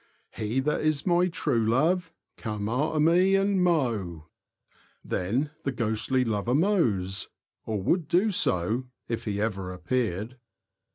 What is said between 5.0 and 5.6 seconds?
Then